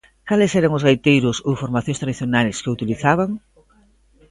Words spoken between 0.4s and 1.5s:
eran os gaiteiros